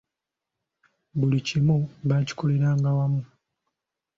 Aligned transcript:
Buli 1.17 1.39
kimu 1.47 1.77
baakikoleranga 2.07 2.89
wamu. 2.97 3.21